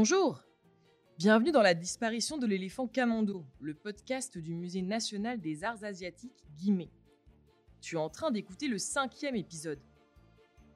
Bonjour 0.00 0.44
Bienvenue 1.18 1.50
dans 1.50 1.60
la 1.60 1.74
disparition 1.74 2.38
de 2.38 2.46
l'éléphant 2.46 2.86
Kamando, 2.86 3.44
le 3.60 3.74
podcast 3.74 4.38
du 4.38 4.54
Musée 4.54 4.80
national 4.80 5.40
des 5.40 5.64
arts 5.64 5.82
asiatiques 5.82 6.44
Guimet. 6.56 6.92
Tu 7.80 7.96
es 7.96 7.98
en 7.98 8.08
train 8.08 8.30
d'écouter 8.30 8.68
le 8.68 8.78
cinquième 8.78 9.34
épisode. 9.34 9.80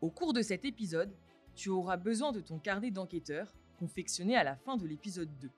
Au 0.00 0.10
cours 0.10 0.32
de 0.32 0.42
cet 0.42 0.64
épisode, 0.64 1.14
tu 1.54 1.68
auras 1.68 1.96
besoin 1.96 2.32
de 2.32 2.40
ton 2.40 2.58
carnet 2.58 2.90
d'enquêteur, 2.90 3.54
confectionné 3.78 4.34
à 4.34 4.42
la 4.42 4.56
fin 4.56 4.76
de 4.76 4.88
l'épisode 4.88 5.30
2. 5.38 5.50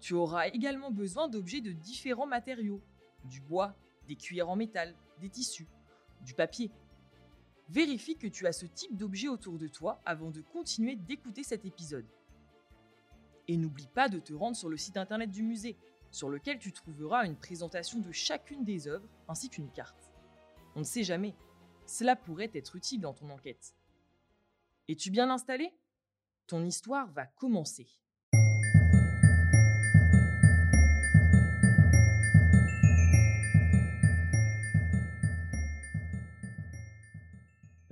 Tu 0.00 0.14
auras 0.14 0.48
également 0.48 0.90
besoin 0.90 1.28
d'objets 1.28 1.60
de 1.60 1.70
différents 1.70 2.26
matériaux, 2.26 2.82
du 3.26 3.40
bois, 3.40 3.76
des 4.08 4.16
cuillères 4.16 4.50
en 4.50 4.56
métal, 4.56 4.96
des 5.20 5.28
tissus, 5.28 5.68
du 6.22 6.34
papier. 6.34 6.72
Vérifie 7.68 8.16
que 8.16 8.26
tu 8.26 8.44
as 8.44 8.52
ce 8.52 8.66
type 8.66 8.96
d'objet 8.96 9.28
autour 9.28 9.56
de 9.56 9.68
toi 9.68 10.02
avant 10.04 10.32
de 10.32 10.40
continuer 10.40 10.96
d'écouter 10.96 11.44
cet 11.44 11.64
épisode. 11.64 12.06
Et 13.48 13.56
n'oublie 13.56 13.88
pas 13.88 14.08
de 14.08 14.18
te 14.18 14.32
rendre 14.32 14.56
sur 14.56 14.68
le 14.68 14.76
site 14.76 14.96
internet 14.96 15.30
du 15.30 15.42
musée, 15.42 15.76
sur 16.10 16.28
lequel 16.28 16.58
tu 16.58 16.72
trouveras 16.72 17.26
une 17.26 17.36
présentation 17.36 18.00
de 18.00 18.10
chacune 18.12 18.64
des 18.64 18.88
œuvres 18.88 19.08
ainsi 19.28 19.48
qu'une 19.48 19.70
carte. 19.70 20.10
On 20.74 20.80
ne 20.80 20.84
sait 20.84 21.04
jamais, 21.04 21.34
cela 21.86 22.16
pourrait 22.16 22.50
être 22.54 22.76
utile 22.76 23.00
dans 23.00 23.14
ton 23.14 23.30
enquête. 23.30 23.74
Es-tu 24.88 25.10
bien 25.10 25.30
installé? 25.30 25.72
Ton 26.46 26.64
histoire 26.64 27.10
va 27.12 27.26
commencer. 27.26 27.86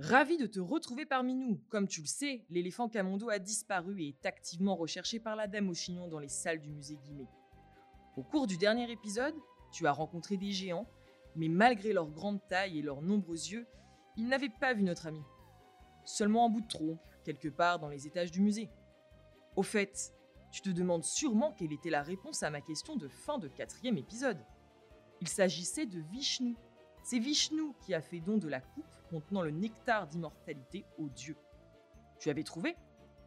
Ravi 0.07 0.37
de 0.37 0.45
te 0.45 0.59
retrouver 0.59 1.07
parmi 1.07 1.33
nous. 1.33 1.59
Comme 1.69 1.87
tu 1.87 2.01
le 2.01 2.05
sais, 2.05 2.45
l'éléphant 2.51 2.89
Camondo 2.89 3.31
a 3.31 3.39
disparu 3.39 4.03
et 4.03 4.09
est 4.09 4.25
activement 4.27 4.75
recherché 4.75 5.19
par 5.19 5.35
la 5.35 5.47
dame 5.47 5.67
au 5.67 5.73
chignon 5.73 6.07
dans 6.07 6.19
les 6.19 6.27
salles 6.27 6.59
du 6.59 6.69
musée 6.69 6.99
Guimet. 7.03 7.27
Au 8.15 8.21
cours 8.21 8.45
du 8.45 8.55
dernier 8.55 8.91
épisode, 8.91 9.33
tu 9.71 9.87
as 9.87 9.91
rencontré 9.91 10.37
des 10.37 10.51
géants, 10.51 10.85
mais 11.35 11.47
malgré 11.47 11.91
leur 11.91 12.07
grande 12.11 12.39
taille 12.47 12.77
et 12.77 12.83
leurs 12.83 13.01
nombreux 13.01 13.49
yeux, 13.49 13.65
ils 14.15 14.27
n'avaient 14.27 14.53
pas 14.59 14.75
vu 14.75 14.83
notre 14.83 15.07
ami. 15.07 15.23
Seulement 16.03 16.45
un 16.45 16.49
bout 16.49 16.61
de 16.61 16.67
trompe, 16.67 17.01
quelque 17.23 17.49
part 17.49 17.79
dans 17.79 17.89
les 17.89 18.05
étages 18.05 18.29
du 18.29 18.41
musée. 18.41 18.69
Au 19.55 19.63
fait, 19.63 20.13
tu 20.51 20.61
te 20.61 20.69
demandes 20.69 21.03
sûrement 21.03 21.51
quelle 21.51 21.73
était 21.73 21.89
la 21.89 22.03
réponse 22.03 22.43
à 22.43 22.51
ma 22.51 22.61
question 22.61 22.95
de 22.95 23.07
fin 23.07 23.39
de 23.39 23.47
quatrième 23.47 23.97
épisode. 23.97 24.45
Il 25.19 25.29
s'agissait 25.29 25.87
de 25.87 25.99
Vishnu. 26.11 26.55
C'est 27.03 27.17
Vishnu 27.17 27.73
qui 27.83 27.95
a 27.95 28.01
fait 28.01 28.19
don 28.19 28.37
de 28.37 28.47
la 28.47 28.61
coupe 28.61 28.85
contenant 29.09 29.41
le 29.41 29.51
nectar 29.51 30.07
d'immortalité 30.07 30.85
aux 30.97 31.09
dieux. 31.09 31.37
Tu 32.19 32.29
avais 32.29 32.43
trouvé? 32.43 32.75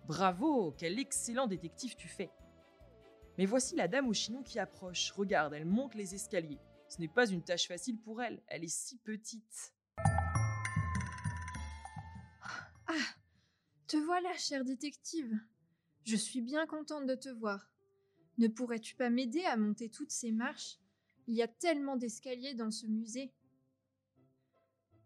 Bravo, 0.06 0.72
quel 0.78 0.98
excellent 0.98 1.46
détective 1.46 1.94
tu 1.96 2.08
fais. 2.08 2.30
Mais 3.36 3.46
voici 3.46 3.76
la 3.76 3.88
dame 3.88 4.08
au 4.08 4.12
chignon 4.12 4.42
qui 4.42 4.58
approche. 4.58 5.12
Regarde, 5.12 5.54
elle 5.54 5.66
monte 5.66 5.94
les 5.94 6.14
escaliers. 6.14 6.58
Ce 6.88 7.00
n'est 7.00 7.08
pas 7.08 7.28
une 7.28 7.42
tâche 7.42 7.68
facile 7.68 7.98
pour 8.00 8.22
elle, 8.22 8.42
elle 8.46 8.64
est 8.64 8.74
si 8.74 8.96
petite. 8.98 9.74
Ah, 12.86 13.14
te 13.86 13.98
voilà, 13.98 14.32
cher 14.38 14.64
détective. 14.64 15.38
Je 16.04 16.16
suis 16.16 16.40
bien 16.40 16.66
contente 16.66 17.06
de 17.06 17.14
te 17.14 17.28
voir. 17.28 17.70
Ne 18.38 18.48
pourrais-tu 18.48 18.96
pas 18.96 19.10
m'aider 19.10 19.44
à 19.44 19.56
monter 19.56 19.90
toutes 19.90 20.10
ces 20.10 20.32
marches? 20.32 20.78
Il 21.26 21.34
y 21.34 21.42
a 21.42 21.48
tellement 21.48 21.96
d'escaliers 21.96 22.54
dans 22.54 22.70
ce 22.70 22.86
musée. 22.86 23.34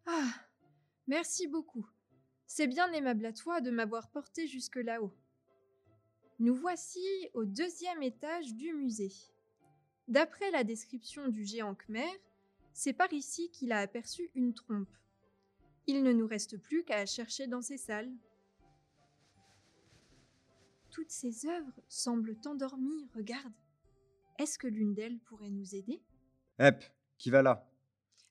Ah, 0.06 0.33
merci 1.06 1.47
beaucoup. 1.47 1.86
C'est 2.47 2.67
bien 2.67 2.91
aimable 2.92 3.27
à 3.27 3.33
toi 3.33 3.61
de 3.61 3.70
m'avoir 3.70 4.11
porté 4.11 4.47
jusque 4.47 4.77
là-haut. 4.77 5.14
Nous 6.39 6.55
voici 6.55 7.06
au 7.34 7.44
deuxième 7.44 8.03
étage 8.03 8.55
du 8.55 8.75
musée. 8.75 9.12
D'après 10.09 10.50
la 10.50 10.65
description 10.65 11.28
du 11.28 11.44
géant 11.44 11.75
Khmer, 11.75 12.10
c'est 12.72 12.93
par 12.93 13.12
ici 13.12 13.50
qu'il 13.50 13.72
a 13.72 13.78
aperçu 13.78 14.31
une 14.34 14.53
trompe. 14.53 14.93
Il 15.87 16.03
ne 16.03 16.12
nous 16.12 16.27
reste 16.27 16.59
plus 16.59 16.84
qu'à 16.84 17.06
chercher 17.06 17.47
dans 17.47 17.62
ces 17.62 17.77
salles. 17.77 18.12
Toutes 20.91 21.10
ces 21.10 21.47
œuvres 21.47 21.81
semblent 21.88 22.37
endormies, 22.44 23.09
regarde. 23.15 23.53
Est-ce 24.38 24.59
que 24.59 24.66
l'une 24.66 24.94
d'elles 24.94 25.21
pourrait 25.21 25.50
nous 25.50 25.75
aider? 25.75 26.03
Hep, 26.59 26.84
qui 27.19 27.31
va 27.31 27.43
là? 27.43 27.69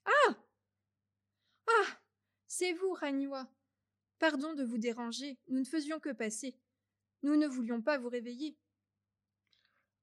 Ah 0.04 0.10
Ah 0.28 0.36
C'est 2.62 2.74
vous, 2.74 2.92
Raniwa. 2.92 3.52
Pardon 4.20 4.54
de 4.54 4.62
vous 4.62 4.78
déranger, 4.78 5.36
nous 5.48 5.58
ne 5.58 5.64
faisions 5.64 5.98
que 5.98 6.12
passer. 6.12 6.56
Nous 7.24 7.34
ne 7.34 7.48
voulions 7.48 7.82
pas 7.82 7.98
vous 7.98 8.08
réveiller. 8.08 8.56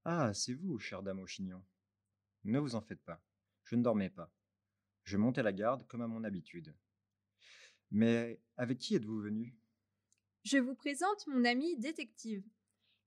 Ah, 0.04 0.34
c'est 0.34 0.56
vous, 0.56 0.78
chère 0.78 1.02
dame 1.02 1.22
au 1.22 1.26
chignon. 1.26 1.64
Ne 2.44 2.60
vous 2.60 2.76
en 2.76 2.82
faites 2.82 3.02
pas, 3.04 3.24
je 3.64 3.78
ne 3.78 3.82
dormais 3.82 4.10
pas. 4.10 4.30
Je 5.06 5.16
montais 5.16 5.42
la 5.42 5.54
garde 5.54 5.88
comme 5.88 6.02
à 6.02 6.08
mon 6.08 6.26
habitude. 6.26 6.76
Mais 7.92 8.42
avec 8.58 8.80
qui 8.80 8.94
êtes-vous 8.94 9.22
venu? 9.22 9.56
Je 10.44 10.58
vous 10.58 10.76
présente 10.76 11.28
mon 11.28 11.46
ami 11.46 11.78
détective. 11.78 12.44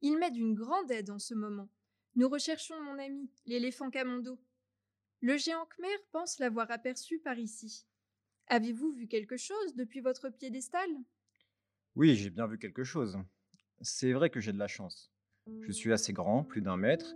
Il 0.00 0.16
m'est 0.16 0.30
d'une 0.30 0.54
grande 0.54 0.90
aide 0.90 1.10
en 1.10 1.18
ce 1.18 1.34
moment. 1.34 1.68
Nous 2.14 2.30
recherchons 2.30 2.82
mon 2.84 2.98
ami, 2.98 3.30
l'éléphant 3.44 3.90
Camondo. 3.90 4.40
Le 5.20 5.36
géant 5.36 5.66
Khmer 5.66 5.98
pense 6.10 6.38
l'avoir 6.38 6.70
aperçu 6.70 7.18
par 7.18 7.38
ici. 7.38 7.86
Avez-vous 8.54 8.92
vu 8.92 9.06
quelque 9.06 9.38
chose 9.38 9.74
depuis 9.76 10.00
votre 10.00 10.28
piédestal? 10.28 10.86
Oui, 11.96 12.16
j'ai 12.16 12.28
bien 12.28 12.46
vu 12.46 12.58
quelque 12.58 12.84
chose. 12.84 13.16
C'est 13.80 14.12
vrai 14.12 14.28
que 14.28 14.40
j'ai 14.40 14.52
de 14.52 14.58
la 14.58 14.68
chance. 14.68 15.10
Je 15.62 15.72
suis 15.72 15.90
assez 15.90 16.12
grand, 16.12 16.44
plus 16.44 16.60
d'un 16.60 16.76
mètre, 16.76 17.14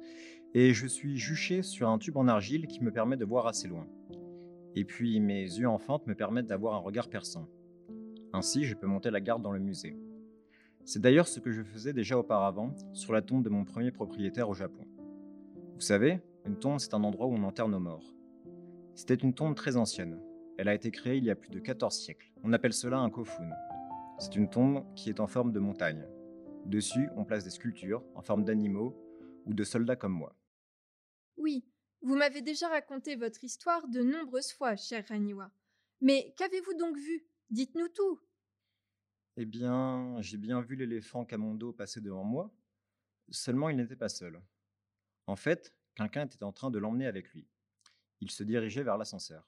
et 0.54 0.72
je 0.72 0.86
suis 0.86 1.18
juché 1.18 1.60
sur 1.60 1.90
un 1.90 1.98
tube 1.98 2.16
en 2.16 2.26
argile 2.26 2.66
qui 2.66 2.82
me 2.82 2.90
permet 2.90 3.18
de 3.18 3.26
voir 3.26 3.46
assez 3.46 3.68
loin. 3.68 3.86
Et 4.76 4.86
puis 4.86 5.20
mes 5.20 5.42
yeux 5.42 5.68
en 5.68 5.76
fente 5.76 6.06
me 6.06 6.14
permettent 6.14 6.46
d'avoir 6.46 6.72
un 6.72 6.78
regard 6.78 7.10
perçant. 7.10 7.50
Ainsi, 8.32 8.64
je 8.64 8.74
peux 8.74 8.86
monter 8.86 9.10
la 9.10 9.20
garde 9.20 9.42
dans 9.42 9.52
le 9.52 9.60
musée. 9.60 9.94
C'est 10.86 11.02
d'ailleurs 11.02 11.28
ce 11.28 11.40
que 11.40 11.52
je 11.52 11.62
faisais 11.62 11.92
déjà 11.92 12.16
auparavant 12.16 12.74
sur 12.94 13.12
la 13.12 13.20
tombe 13.20 13.44
de 13.44 13.50
mon 13.50 13.66
premier 13.66 13.90
propriétaire 13.90 14.48
au 14.48 14.54
Japon. 14.54 14.86
Vous 15.74 15.82
savez, 15.82 16.18
une 16.46 16.58
tombe, 16.58 16.78
c'est 16.78 16.94
un 16.94 17.04
endroit 17.04 17.26
où 17.26 17.34
on 17.34 17.42
enterre 17.42 17.68
nos 17.68 17.78
morts. 17.78 18.14
C'était 18.94 19.16
une 19.16 19.34
tombe 19.34 19.54
très 19.54 19.76
ancienne. 19.76 20.18
Elle 20.58 20.68
a 20.68 20.74
été 20.74 20.90
créée 20.90 21.18
il 21.18 21.24
y 21.24 21.30
a 21.30 21.36
plus 21.36 21.50
de 21.50 21.58
14 21.58 21.94
siècles. 21.94 22.32
On 22.42 22.52
appelle 22.52 22.72
cela 22.72 22.98
un 22.98 23.10
kofun. 23.10 23.50
C'est 24.18 24.36
une 24.36 24.48
tombe 24.48 24.86
qui 24.94 25.10
est 25.10 25.20
en 25.20 25.26
forme 25.26 25.52
de 25.52 25.60
montagne. 25.60 26.06
Dessus, 26.64 27.10
on 27.16 27.24
place 27.26 27.44
des 27.44 27.50
sculptures 27.50 28.02
en 28.14 28.22
forme 28.22 28.44
d'animaux 28.44 28.96
ou 29.44 29.52
de 29.52 29.64
soldats 29.64 29.96
comme 29.96 30.14
moi. 30.14 30.34
Oui, 31.36 31.66
vous 32.00 32.16
m'avez 32.16 32.40
déjà 32.40 32.68
raconté 32.68 33.16
votre 33.16 33.44
histoire 33.44 33.86
de 33.88 34.00
nombreuses 34.00 34.52
fois, 34.52 34.76
cher 34.76 35.04
Raniwa. 35.08 35.50
Mais 36.00 36.34
qu'avez-vous 36.38 36.74
donc 36.74 36.96
vu? 36.96 37.26
Dites-nous 37.50 37.88
tout. 37.88 38.18
Eh 39.36 39.44
bien, 39.44 40.16
j'ai 40.20 40.38
bien 40.38 40.62
vu 40.62 40.76
l'éléphant 40.76 41.26
Camondo 41.26 41.72
passer 41.74 42.00
devant 42.00 42.24
moi, 42.24 42.50
seulement 43.28 43.68
il 43.68 43.76
n'était 43.76 43.96
pas 43.96 44.08
seul. 44.08 44.40
En 45.26 45.36
fait, 45.36 45.74
quelqu'un 45.94 46.24
était 46.24 46.42
en 46.42 46.52
train 46.52 46.70
de 46.70 46.78
l'emmener 46.78 47.06
avec 47.06 47.28
lui. 47.34 47.46
Il 48.20 48.30
se 48.30 48.42
dirigeait 48.42 48.82
vers 48.82 48.96
l'ascenseur. 48.96 49.46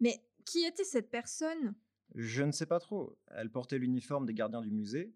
Mais 0.00 0.24
qui 0.44 0.64
était 0.64 0.84
cette 0.84 1.10
personne? 1.10 1.74
Je 2.14 2.42
ne 2.42 2.52
sais 2.52 2.66
pas 2.66 2.80
trop. 2.80 3.18
Elle 3.26 3.50
portait 3.50 3.78
l'uniforme 3.78 4.26
des 4.26 4.34
gardiens 4.34 4.62
du 4.62 4.70
musée, 4.70 5.14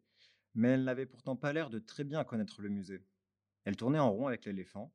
mais 0.55 0.71
elle 0.71 0.85
n'avait 0.85 1.07
pourtant 1.07 1.37
pas 1.37 1.53
l'air 1.53 1.71
de 1.71 1.79
très 1.79 2.05
bien 2.05 2.25
connaître 2.25 2.61
le 2.61 2.69
musée. 2.69 3.05
Elle 3.65 3.77
tournait 3.77 3.99
en 3.99 4.13
rond 4.13 4.27
avec 4.27 4.45
l'éléphant, 4.45 4.93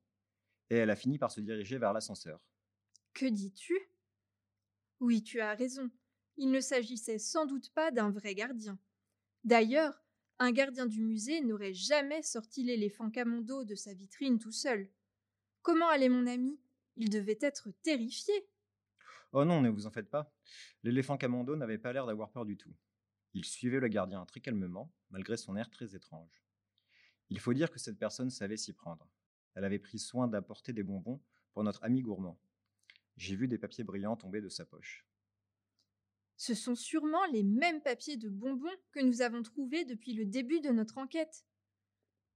et 0.70 0.76
elle 0.76 0.90
a 0.90 0.96
fini 0.96 1.18
par 1.18 1.32
se 1.32 1.42
diriger 1.42 1.78
vers 1.78 1.94
l'ascenseur. 1.94 2.42
Que 3.14 3.26
dis-tu? 3.26 3.76
Oui, 5.00 5.24
tu 5.24 5.40
as 5.40 5.56
raison. 5.56 5.90
Il 6.38 6.52
ne 6.52 6.60
s'agissait 6.60 7.18
sans 7.18 7.46
doute 7.46 7.72
pas 7.74 7.92
d'un 7.92 8.12
vrai 8.12 8.36
gardien. 8.36 8.78
D'ailleurs, 9.44 10.04
un 10.40 10.52
gardien 10.52 10.86
du 10.86 11.02
musée 11.02 11.42
n'aurait 11.42 11.74
jamais 11.74 12.22
sorti 12.22 12.64
l'éléphant 12.64 13.10
Camondo 13.10 13.64
de 13.64 13.74
sa 13.74 13.94
vitrine 13.94 14.38
tout 14.38 14.52
seul. 14.52 14.92
Comment 15.64 15.88
allait 15.88 16.10
mon 16.10 16.28
ami? 16.28 16.60
Il 16.96 17.10
devait 17.10 17.40
être 17.42 17.72
terrifié. 17.82 18.34
Oh 19.34 19.46
non, 19.46 19.62
ne 19.62 19.70
vous 19.70 19.86
en 19.86 19.92
faites 19.92 20.10
pas. 20.10 20.34
L'éléphant 20.84 21.18
Camondo 21.18 21.56
n'avait 21.56 21.78
pas 21.78 21.94
l'air 21.94 22.06
d'avoir 22.06 22.32
peur 22.32 22.46
du 22.46 22.58
tout. 22.58 22.74
Il 23.34 23.46
suivait 23.46 23.80
le 23.80 23.88
gardien 23.88 24.26
très 24.26 24.40
calmement, 24.40 24.92
malgré 25.10 25.38
son 25.38 25.56
air 25.56 25.70
très 25.70 25.96
étrange. 25.96 26.44
Il 27.30 27.40
faut 27.40 27.54
dire 27.54 27.70
que 27.70 27.80
cette 27.80 28.00
personne 28.00 28.30
savait 28.30 28.58
s'y 28.58 28.74
prendre. 28.74 29.08
Elle 29.54 29.66
avait 29.66 29.80
pris 29.80 30.00
soin 30.00 30.28
d'apporter 30.28 30.72
des 30.72 30.84
bonbons 30.84 31.22
pour 31.52 31.64
notre 31.64 31.84
ami 31.84 32.02
gourmand. 32.02 32.40
J'ai 33.18 33.36
vu 33.36 33.48
des 33.48 33.58
papiers 33.58 33.84
brillants 33.84 34.16
tomber 34.16 34.42
de 34.42 34.50
sa 34.50 34.66
poche. 34.66 35.06
Ce 36.38 36.54
sont 36.54 36.76
sûrement 36.76 37.26
les 37.34 37.44
mêmes 37.44 37.82
papiers 37.82 38.16
de 38.16 38.30
bonbons 38.30 38.78
que 38.92 39.00
nous 39.00 39.22
avons 39.22 39.42
trouvés 39.42 39.86
depuis 39.86 40.14
le 40.14 40.26
début 40.26 40.62
de 40.62 40.70
notre 40.70 41.00
enquête. 41.00 41.46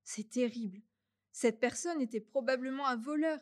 C'est 0.03 0.29
terrible. 0.29 0.81
Cette 1.31 1.59
personne 1.59 2.01
était 2.01 2.19
probablement 2.19 2.87
un 2.87 2.97
voleur. 2.97 3.39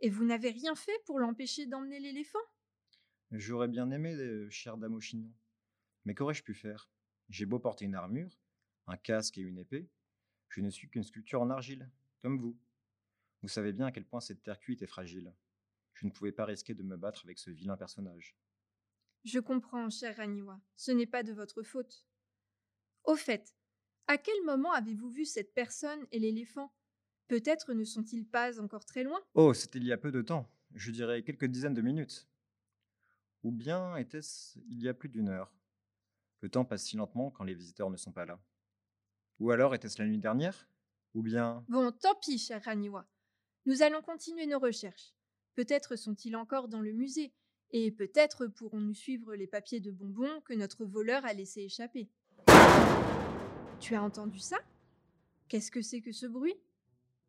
Et 0.00 0.10
vous 0.10 0.24
n'avez 0.24 0.50
rien 0.50 0.74
fait 0.74 0.98
pour 1.06 1.18
l'empêcher 1.18 1.66
d'emmener 1.66 2.00
l'éléphant? 2.00 2.38
J'aurais 3.30 3.68
bien 3.68 3.90
aimé, 3.90 4.14
euh, 4.14 4.48
chère 4.48 4.78
dame 4.78 4.94
au 4.94 5.00
chignon. 5.00 5.32
Mais 6.04 6.14
qu'aurais-je 6.14 6.42
pu 6.42 6.54
faire? 6.54 6.90
J'ai 7.28 7.44
beau 7.44 7.58
porter 7.58 7.84
une 7.84 7.94
armure, 7.94 8.40
un 8.86 8.96
casque 8.96 9.36
et 9.36 9.42
une 9.42 9.58
épée, 9.58 9.88
Je 10.48 10.62
ne 10.62 10.70
suis 10.70 10.88
qu'une 10.88 11.02
sculpture 11.02 11.42
en 11.42 11.50
argile, 11.50 11.90
comme 12.20 12.38
vous. 12.38 12.58
Vous 13.42 13.48
savez 13.48 13.72
bien 13.72 13.86
à 13.86 13.92
quel 13.92 14.06
point 14.06 14.20
cette 14.20 14.42
terre 14.42 14.58
cuite 14.58 14.80
est 14.80 14.86
fragile. 14.86 15.34
Je 15.92 16.06
ne 16.06 16.10
pouvais 16.10 16.32
pas 16.32 16.46
risquer 16.46 16.74
de 16.74 16.82
me 16.82 16.96
battre 16.96 17.22
avec 17.24 17.38
ce 17.38 17.50
vilain 17.50 17.76
personnage. 17.76 18.34
Je 19.24 19.40
comprends, 19.40 19.90
cher 19.90 20.16
Raniwa, 20.16 20.58
ce 20.76 20.90
n'est 20.90 21.06
pas 21.06 21.22
de 21.22 21.32
votre 21.32 21.62
faute. 21.62 22.06
Au 23.04 23.14
fait, 23.14 23.54
à 24.06 24.16
quel 24.16 24.42
moment 24.44 24.72
avez-vous 24.72 25.10
vu 25.10 25.26
cette 25.26 25.52
personne 25.52 26.06
et 26.12 26.18
l'éléphant? 26.18 26.72
Peut-être 27.26 27.74
ne 27.74 27.84
sont-ils 27.84 28.26
pas 28.26 28.58
encore 28.58 28.86
très 28.86 29.04
loin? 29.04 29.20
Oh, 29.34 29.52
c'était 29.52 29.78
il 29.78 29.84
y 29.84 29.92
a 29.92 29.98
peu 29.98 30.12
de 30.12 30.22
temps, 30.22 30.50
je 30.74 30.90
dirais 30.90 31.22
quelques 31.22 31.44
dizaines 31.44 31.74
de 31.74 31.82
minutes. 31.82 32.26
Ou 33.44 33.52
bien 33.52 33.96
était-ce 33.96 34.58
il 34.68 34.82
y 34.82 34.88
a 34.88 34.94
plus 34.94 35.08
d'une 35.08 35.28
heure? 35.28 35.52
Le 36.40 36.48
temps 36.48 36.64
passe 36.64 36.84
si 36.84 36.96
lentement 36.96 37.30
quand 37.30 37.44
les 37.44 37.54
visiteurs 37.54 37.90
ne 37.90 37.96
sont 37.96 38.12
pas 38.12 38.26
là. 38.26 38.40
Ou 39.38 39.50
alors 39.50 39.74
était-ce 39.74 40.00
la 40.00 40.08
nuit 40.08 40.18
dernière? 40.18 40.68
Ou 41.14 41.22
bien... 41.22 41.64
Bon, 41.68 41.90
tant 41.92 42.14
pis, 42.16 42.38
cher 42.38 42.62
Raniwa. 42.64 43.08
Nous 43.66 43.82
allons 43.82 44.02
continuer 44.02 44.46
nos 44.46 44.58
recherches. 44.58 45.14
Peut-être 45.54 45.96
sont-ils 45.96 46.36
encore 46.36 46.68
dans 46.68 46.80
le 46.80 46.92
musée, 46.92 47.32
et 47.70 47.90
peut-être 47.90 48.46
pourrons-nous 48.46 48.94
suivre 48.94 49.34
les 49.34 49.46
papiers 49.46 49.80
de 49.80 49.90
bonbons 49.90 50.40
que 50.42 50.54
notre 50.54 50.84
voleur 50.84 51.24
a 51.24 51.32
laissé 51.32 51.62
échapper. 51.62 52.08
Tu 53.80 53.94
as 53.94 54.02
entendu 54.02 54.38
ça? 54.38 54.58
Qu'est-ce 55.48 55.70
que 55.70 55.82
c'est 55.82 56.00
que 56.00 56.12
ce 56.12 56.26
bruit? 56.26 56.56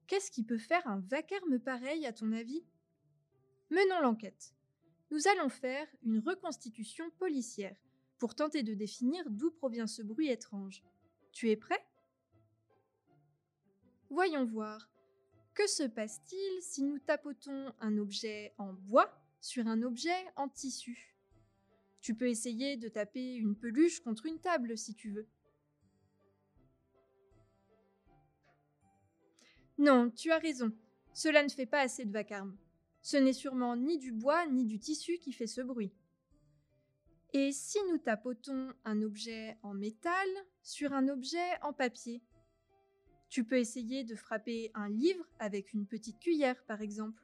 Qu'est-ce 0.08 0.32
qui 0.32 0.44
peut 0.44 0.58
faire 0.58 0.88
un 0.88 1.00
vacarme 1.00 1.60
pareil, 1.60 2.06
à 2.06 2.14
ton 2.14 2.32
avis? 2.32 2.64
Menons 3.70 4.02
l'enquête. 4.02 4.56
Nous 5.12 5.28
allons 5.28 5.50
faire 5.50 5.88
une 6.04 6.20
reconstitution 6.20 7.10
policière 7.12 7.76
pour 8.20 8.36
tenter 8.36 8.64
de 8.64 8.74
définir 8.74 9.30
d'où 9.30 9.50
provient 9.50 9.88
ce 9.88 10.02
bruit 10.02 10.30
étrange. 10.30 10.84
Tu 11.32 11.50
es 11.50 11.56
prêt? 11.56 11.84
Voyons 14.10 14.46
voir. 14.46 14.90
Que 15.54 15.68
se 15.68 15.84
passe-t-il 15.84 16.62
si 16.62 16.84
nous 16.84 17.00
tapotons 17.00 17.74
un 17.80 17.98
objet 17.98 18.54
en 18.58 18.74
bois 18.74 19.12
sur 19.42 19.68
un 19.68 19.82
objet 19.82 20.26
en 20.36 20.48
tissu? 20.48 21.16
Tu 22.02 22.16
peux 22.16 22.30
essayer 22.30 22.78
de 22.78 22.88
taper 22.88 23.36
une 23.36 23.56
peluche 23.56 24.00
contre 24.00 24.26
une 24.26 24.40
table 24.40 24.78
si 24.78 24.94
tu 24.94 25.12
veux. 25.12 25.28
Non, 29.78 30.10
tu 30.12 30.32
as 30.32 30.40
raison. 30.40 30.72
Cela 31.14 31.44
ne 31.44 31.50
fait 31.50 31.66
pas 31.66 31.82
assez 31.82 32.06
de 32.06 32.12
vacarme. 32.12 32.56
Ce 33.02 33.18
n'est 33.18 33.34
sûrement 33.34 33.76
ni 33.76 33.98
du 33.98 34.12
bois 34.12 34.46
ni 34.48 34.66
du 34.66 34.80
tissu 34.80 35.18
qui 35.20 35.32
fait 35.32 35.48
ce 35.48 35.62
bruit. 35.62 35.92
Et 37.34 37.52
si 37.52 37.78
nous 37.92 38.00
tapotons 38.00 38.74
un 38.86 39.02
objet 39.04 39.58
en 39.62 39.74
métal 39.74 40.28
sur 40.64 40.94
un 40.94 41.08
objet 41.10 41.62
en 41.62 41.74
papier? 41.74 42.24
Tu 43.30 43.44
peux 43.44 43.60
essayer 43.60 44.04
de 44.04 44.16
frapper 44.16 44.72
un 44.74 44.90
livre 44.90 45.24
avec 45.38 45.74
une 45.74 45.86
petite 45.86 46.20
cuillère, 46.20 46.64
par 46.66 46.82
exemple. 46.82 47.24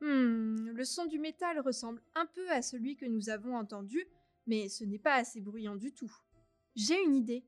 Hmm, 0.00 0.68
le 0.68 0.84
son 0.84 1.06
du 1.06 1.18
métal 1.18 1.58
ressemble 1.60 2.00
un 2.14 2.26
peu 2.26 2.48
à 2.50 2.62
celui 2.62 2.96
que 2.96 3.06
nous 3.06 3.28
avons 3.28 3.56
entendu, 3.56 4.06
mais 4.46 4.68
ce 4.68 4.84
n'est 4.84 5.00
pas 5.00 5.14
assez 5.14 5.40
bruyant 5.40 5.74
du 5.74 5.92
tout. 5.92 6.14
J'ai 6.76 7.02
une 7.02 7.16
idée. 7.16 7.44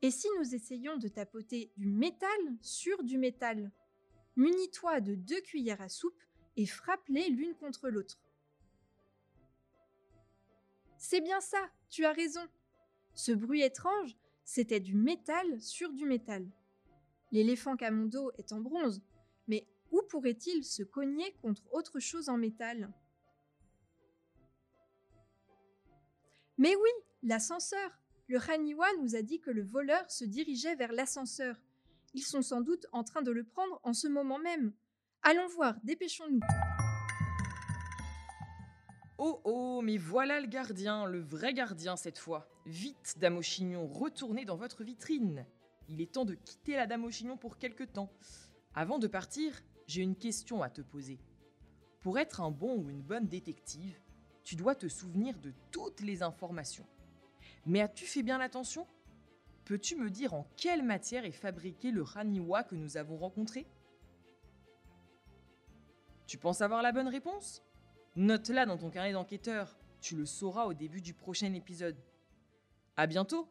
Et 0.00 0.10
si 0.10 0.28
nous 0.38 0.54
essayions 0.54 0.96
de 0.96 1.08
tapoter 1.08 1.72
du 1.76 1.88
métal 1.88 2.38
sur 2.60 3.02
du 3.02 3.18
métal? 3.18 3.72
Munis-toi 4.36 5.00
de 5.00 5.16
deux 5.16 5.40
cuillères 5.40 5.80
à 5.80 5.88
soupe 5.88 6.22
et 6.56 6.66
frappe-les 6.66 7.28
l'une 7.28 7.54
contre 7.54 7.88
l'autre. 7.88 8.20
C'est 10.96 11.20
bien 11.20 11.40
ça, 11.40 11.58
tu 11.90 12.04
as 12.04 12.12
raison. 12.12 12.46
Ce 13.14 13.32
bruit 13.32 13.62
étrange, 13.62 14.16
c'était 14.44 14.80
du 14.80 14.94
métal 14.94 15.60
sur 15.60 15.92
du 15.92 16.06
métal. 16.06 16.48
L'éléphant 17.32 17.76
Camondo 17.76 18.30
est 18.38 18.52
en 18.52 18.60
bronze, 18.60 19.02
mais 19.48 19.66
où 19.90 20.02
pourrait-il 20.02 20.64
se 20.64 20.82
cogner 20.82 21.32
contre 21.42 21.62
autre 21.72 21.98
chose 21.98 22.28
en 22.28 22.36
métal? 22.36 22.92
Mais 26.56 26.74
oui, 26.74 26.90
l'ascenseur. 27.22 27.98
Le 28.28 28.38
Haniwa 28.38 28.86
nous 29.00 29.16
a 29.16 29.22
dit 29.22 29.40
que 29.40 29.50
le 29.50 29.62
voleur 29.62 30.10
se 30.10 30.26
dirigeait 30.26 30.74
vers 30.74 30.92
l'ascenseur. 30.92 31.56
Ils 32.12 32.22
sont 32.22 32.42
sans 32.42 32.60
doute 32.60 32.86
en 32.92 33.02
train 33.02 33.22
de 33.22 33.30
le 33.30 33.42
prendre 33.42 33.80
en 33.84 33.94
ce 33.94 34.06
moment 34.06 34.38
même. 34.38 34.74
Allons 35.22 35.46
voir, 35.48 35.76
dépêchons-nous. 35.82 36.40
Oh 39.16 39.40
oh, 39.44 39.80
mais 39.82 39.96
voilà 39.96 40.42
le 40.42 40.46
gardien, 40.46 41.06
le 41.06 41.20
vrai 41.20 41.54
gardien 41.54 41.96
cette 41.96 42.18
fois. 42.18 42.46
Vite, 42.66 43.14
dame 43.16 43.38
au 43.38 43.42
chignon, 43.42 43.86
retournez 43.86 44.44
dans 44.44 44.56
votre 44.56 44.84
vitrine. 44.84 45.46
Il 45.88 46.02
est 46.02 46.12
temps 46.12 46.26
de 46.26 46.34
quitter 46.34 46.76
la 46.76 46.86
dame 46.86 47.04
au 47.04 47.10
chignon 47.10 47.38
pour 47.38 47.56
quelque 47.56 47.84
temps. 47.84 48.12
Avant 48.74 48.98
de 48.98 49.06
partir, 49.06 49.58
j'ai 49.86 50.02
une 50.02 50.16
question 50.16 50.62
à 50.62 50.68
te 50.68 50.82
poser. 50.82 51.18
Pour 52.00 52.18
être 52.18 52.42
un 52.42 52.50
bon 52.50 52.76
ou 52.76 52.90
une 52.90 53.02
bonne 53.02 53.26
détective, 53.26 53.98
tu 54.44 54.54
dois 54.54 54.74
te 54.74 54.86
souvenir 54.86 55.38
de 55.38 55.54
toutes 55.70 56.02
les 56.02 56.22
informations. 56.22 56.86
Mais 57.68 57.82
as-tu 57.82 58.06
fait 58.06 58.22
bien 58.22 58.40
attention? 58.40 58.86
Peux-tu 59.66 59.94
me 59.94 60.08
dire 60.08 60.32
en 60.32 60.46
quelle 60.56 60.82
matière 60.82 61.26
est 61.26 61.30
fabriqué 61.30 61.90
le 61.90 62.02
Raniwa 62.02 62.64
que 62.64 62.74
nous 62.74 62.96
avons 62.96 63.18
rencontré? 63.18 63.66
Tu 66.26 66.38
penses 66.38 66.62
avoir 66.62 66.80
la 66.80 66.92
bonne 66.92 67.08
réponse? 67.08 67.62
Note-la 68.16 68.64
dans 68.64 68.78
ton 68.78 68.88
carnet 68.88 69.12
d'enquêteur. 69.12 69.76
Tu 70.00 70.16
le 70.16 70.24
sauras 70.24 70.64
au 70.64 70.72
début 70.72 71.02
du 71.02 71.12
prochain 71.12 71.52
épisode. 71.52 71.98
À 72.96 73.06
bientôt 73.06 73.46